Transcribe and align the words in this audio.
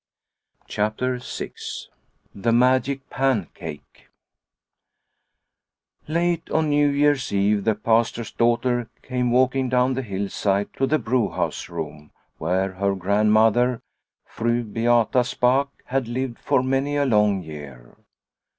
CHAPTER 0.67 1.17
VI 1.19 1.51
THE 2.33 2.51
MAGIC 2.51 3.07
PANCAKE 3.11 4.09
TATE 6.07 6.49
on 6.49 6.69
New 6.71 6.87
Year's 6.87 7.31
Eve 7.31 7.63
the 7.65 7.75
Pastor's 7.75 8.31
L/ 8.31 8.37
daughter 8.55 8.89
came 9.03 9.29
walking 9.29 9.69
down 9.69 9.93
the 9.93 10.01
hill 10.01 10.27
side 10.27 10.69
to 10.77 10.87
the 10.87 10.97
brewhouse 10.97 11.69
room 11.69 12.09
where 12.39 12.71
her 12.71 12.95
Grand 12.95 13.31
mother, 13.31 13.83
Fru 14.25 14.63
Beata 14.63 15.23
Spaak, 15.23 15.67
had 15.85 16.07
lived 16.07 16.39
for 16.39 16.63
many 16.63 16.95
a 16.97 17.05
long 17.05 17.43
year. 17.43 17.95